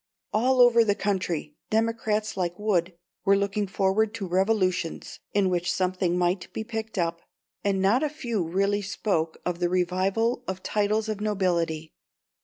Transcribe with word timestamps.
All 0.33 0.61
over 0.61 0.83
the 0.83 0.95
country, 0.95 1.53
Democrats 1.69 2.35
like 2.35 2.57
Wood 2.57 2.93
were 3.23 3.37
looking 3.37 3.67
forward 3.67 4.15
to 4.15 4.25
revolutions 4.25 5.19
in 5.31 5.47
which 5.47 5.71
something 5.71 6.17
might 6.17 6.51
be 6.53 6.63
picked 6.63 6.97
up, 6.97 7.21
and 7.63 7.83
not 7.83 8.01
a 8.01 8.09
few 8.09 8.43
really 8.43 8.81
spoke 8.81 9.37
of 9.45 9.59
the 9.59 9.69
revival 9.69 10.43
of 10.47 10.63
titles 10.63 11.07
of 11.07 11.21
nobility. 11.21 11.93